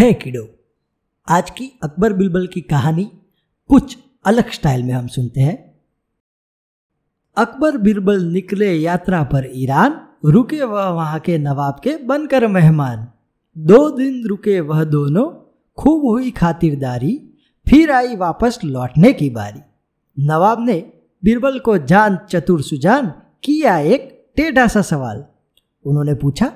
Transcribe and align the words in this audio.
है 0.00 0.12
किडो। 0.12 0.48
आज 1.28 1.50
की 1.50 1.78
अकबर 1.82 2.12
बिरबल 2.12 2.46
की 2.46 2.60
कहानी 2.60 3.10
कुछ 3.68 3.98
अलग 4.24 4.50
स्टाइल 4.50 4.82
में 4.82 4.94
हम 4.94 5.06
सुनते 5.06 5.40
हैं। 5.40 5.80
अकबर 7.36 7.76
बिरबल 7.76 8.24
निकले 8.24 8.74
यात्रा 8.74 9.22
पर 9.22 9.50
ईरान, 9.54 10.00
रुके 10.24 10.62
वह 10.62 10.88
वहाँ 10.88 11.20
के 11.20 11.38
नवाब 11.38 11.80
के 11.84 11.96
बनकर 11.96 12.46
मेहमान। 12.46 13.08
दो 13.58 13.90
दिन 13.90 14.26
रुके 14.26 14.60
वह 14.60 14.84
दोनों, 14.84 15.30
खूब 15.74 16.04
हुई 16.04 16.30
खातिरदारी, 16.30 17.34
फिर 17.68 17.90
आई 17.90 18.16
वापस 18.16 18.58
लौटने 18.64 19.12
की 19.12 19.30
बारी। 19.30 19.60
नवाब 20.24 20.66
ने 20.66 20.92
बिरबल 21.24 21.58
को 21.58 21.78
जान 21.78 22.18
चतुर 22.30 22.62
सुजान 22.62 23.12
किया 23.44 23.78
एक 23.78 24.32
टेढ़ा 24.36 24.66
सा 24.66 24.82
सवाल। 24.82 25.24
उन्होंने 25.84 26.14
पूछा, 26.14 26.52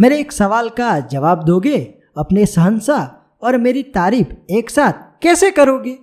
मेरे 0.00 0.18
एक 0.18 0.32
सवाल 0.32 0.68
का 0.68 1.00
जवाब 1.00 1.44
दोगे? 1.44 1.95
अपने 2.16 2.46
सहनसा 2.46 2.98
और 3.42 3.56
मेरी 3.58 3.82
तारीफ़ 3.82 4.52
एक 4.52 4.70
साथ 4.70 5.22
कैसे 5.22 5.50
करोगे? 5.50 5.96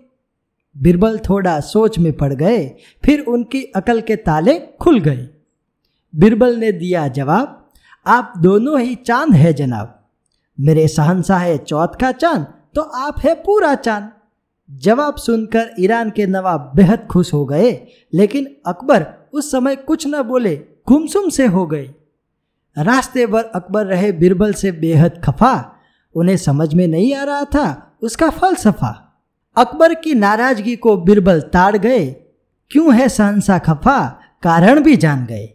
बिरबल 0.76 1.18
थोड़ा 1.20 1.60
सोच 1.60 1.98
में 2.00 2.12
पड़ 2.14 2.34
गए, 2.34 2.66
फिर 3.04 3.20
उनकी 3.20 3.64
अकल 3.76 4.02
के 4.02 4.16
ताले 4.16 4.58
खुल 4.82 5.00
गए। 5.00 5.28
बिरबल 6.14 6.56
ने 6.56 6.72
दिया 6.72 7.08
जवाब, 7.08 7.70
आप 8.06 8.34
दोनों 8.38 8.80
ही 8.80 8.96
चाँद 8.96 9.34
है 9.34 9.54
जनाब। 9.54 10.00
मेरे 10.58 10.88
सहनसा 10.88 11.38
है 11.38 11.58
चौथ 11.58 12.00
का 12.02 12.12
चाँद 12.12 12.48
तो 12.76 12.82
आप 12.82 13.20
है 13.20 13.34
पूरा 13.36 13.73
चाँद। 13.76 14.12
जवाब 14.70 15.16
सुनकर 15.16 15.70
ईरान 15.80 16.09
के 16.09 16.26
नवाब 16.26 16.72
बेहद 16.76 17.08
खुश 17.12 17.34
हो 17.34 17.45
गए, 17.45 17.72
लेकिन 18.14 18.48
अकबर 18.66 19.06
उस 19.34 19.52
समय 19.52 19.76
कुछ 19.76 20.08
न 20.08 20.22
बोले, 20.22 20.56
गुमसुम 20.88 21.30
से 21.30 21.45
हो 21.45 21.66
गए। 21.66 21.94
रास्ते 22.78 23.26
भर 23.28 23.44
अकबर 23.45 23.86
रहे 23.86 24.12
बिरबल 24.12 24.54
से 24.54 24.72
बेहद 24.72 25.22
खफा 25.23 25.54
उन्हें 26.16 26.38
समझ 26.38 26.73
में 26.73 26.88
नहीं 26.88 27.16
आ 27.16 27.23
रहा 27.23 27.44
था 27.44 27.98
उसका 28.02 28.30
फलसफा। 28.30 29.22
अकबर 29.58 29.94
की 29.94 30.13
नाराज़गी 30.13 30.75
को 30.75 30.97
बिरबल 30.97 31.42
ताड़ 31.42 31.78
गए। 31.78 32.05
क्यों 32.72 32.95
है 32.95 33.09
सहनसा 33.09 33.58
खफा? 33.58 34.20
कारण 34.44 34.83
भी 34.83 34.97
जान 34.97 35.25
गए। 35.25 35.50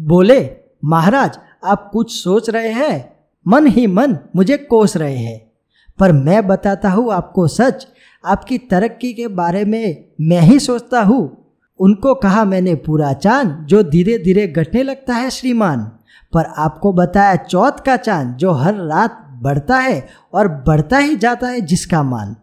बोले, 0.00 0.50
महाराज, 0.84 1.38
आप 1.64 1.90
कुछ 1.92 2.22
सोच 2.24 2.50
रहे 2.50 2.68
हैं? 2.68 3.16
मन 3.48 3.66
ही 3.66 3.86
मन 3.86 4.18
मुझे 4.36 4.56
कोस 4.56 4.96
रहे 4.96 5.16
हैं। 5.16 5.52
पर 5.98 6.12
मैं 6.12 6.46
बताता 6.46 6.90
हूँ 6.90 7.12
आपको 7.12 7.48
सच, 7.48 7.86
आपकी 8.24 8.58
तरक्की 8.58 9.12
के 9.12 9.28
बारे 9.28 9.64
में 9.64 10.04
मैं 10.20 10.40
ही 10.40 10.58
सोचता 10.58 11.02
हूँ। 11.02 11.54
उनको 11.78 12.14
कहा 12.14 12.44
मैंने 12.44 12.74
पूरा 12.74 13.12
चाँद, 13.12 13.66
जो 13.66 13.82
धीरे 13.82 14.18
धीरे 14.18 14.46
घटने 14.46 14.82
लगता 14.82 15.14
है 15.14 15.30
श्रीमान। 15.30 15.92
पर 16.32 16.44
आपको 16.44 16.92
बताया 16.92 17.36
चौथ 17.36 17.72
का 17.72 17.96
चाँद, 17.96 18.36
जो 18.36 18.50
हर 18.50 18.74
रात 18.74 19.25
बढ़ता 19.42 19.78
है 19.78 20.08
और 20.34 20.48
बढ़ता 20.48 20.98
ही 20.98 21.16
जाता 21.16 21.48
है 21.48 21.60
जिसका 21.60 22.02
मान 22.02 22.36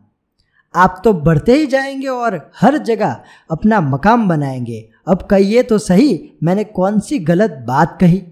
आप 0.75 1.01
तो 1.03 1.13
बढ़ते 1.13 1.55
ही 1.55 1.67
जाएँगे 1.67 2.07
और 2.07 2.51
हर 2.61 2.77
जगह 2.77 3.21
अपना 3.51 3.81
मकाम 3.81 4.27
बनाएँगे। 4.29 4.89
अब 5.07 5.21
कहिए 5.21 5.63
तो 5.63 5.77
सही, 5.77 6.31
मैंने 6.43 6.63
कौन 6.63 6.99
सी 6.99 7.19
गलत 7.19 7.51
बात 7.67 7.97
कही? 8.01 8.23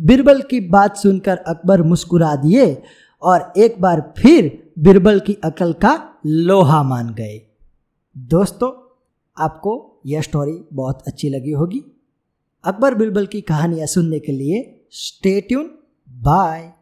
बिरबल 0.00 0.42
की 0.42 0.60
बात 0.60 0.96
सुनकर 0.96 1.36
अकबर 1.36 1.82
मुस्कुरा 1.82 2.36
दिए 2.36 2.82
और 3.22 3.52
एक 3.56 3.80
बार 3.80 4.14
फिर 4.18 4.72
बिरबल 4.78 5.20
की 5.20 5.36
अकल 5.44 5.72
का 5.72 6.08
लोहा 6.26 6.82
मान 6.82 7.14
गए। 7.14 7.40
दोस्तों, 8.18 8.98
आपको 9.42 10.00
यह 10.06 10.20
स्टोरी 10.20 10.64
बहुत 10.72 11.02
अच्छी 11.06 11.28
लगी 11.28 11.52
होगी। 11.52 11.84
अकबर 12.64 12.94
बिरबल 12.94 13.26
की 13.26 13.40
कहानियाँ 13.40 13.86
सुनने 13.86 14.18
के 14.18 14.32
लिए 14.32 14.84
स्टे 14.90 15.40
ट्यून 15.40 15.70
बाय 16.08 16.72